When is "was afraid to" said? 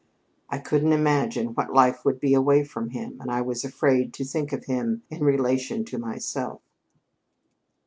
3.43-4.25